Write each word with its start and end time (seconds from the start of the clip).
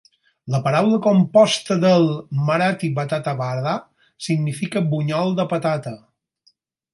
La 0.53 0.59
paraula 0.67 0.99
composta 1.07 1.77
del 1.83 2.09
marathi 2.47 2.89
"batata 3.01 3.35
vada" 3.43 3.75
significa 4.29 4.83
bunyol 4.95 5.37
de 5.43 5.47
patata. 5.53 5.95